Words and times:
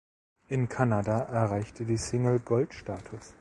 In 0.47 0.67
Kanada 0.67 1.19
erreichte 1.25 1.85
die 1.85 1.97
Single 1.97 2.39
Gold-Status. 2.39 3.29